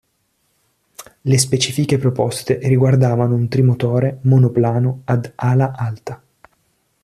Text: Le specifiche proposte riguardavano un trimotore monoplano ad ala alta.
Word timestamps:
Le 1.21 1.37
specifiche 1.37 1.99
proposte 1.99 2.57
riguardavano 2.63 3.35
un 3.35 3.47
trimotore 3.47 4.17
monoplano 4.23 5.01
ad 5.05 5.31
ala 5.35 5.73
alta. 5.77 6.23